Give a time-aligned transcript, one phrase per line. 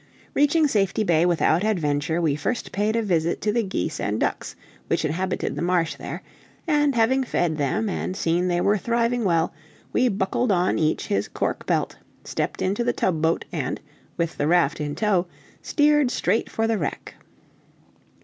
[0.33, 4.55] Reaching Safety Bay without adventure we first paid a visit to the geese and ducks
[4.87, 6.23] which inhabited the marsh there,
[6.65, 9.53] and having fed them and seen they were thriving well,
[9.93, 13.79] we buckled on each his cork belt, stepped into the tub boat, and,
[14.17, 15.27] with the raft in tow,
[15.61, 17.13] steered straight for the wreck.